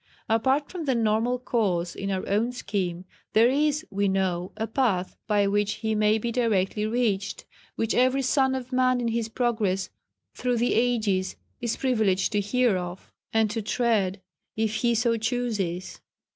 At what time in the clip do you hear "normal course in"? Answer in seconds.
0.95-2.09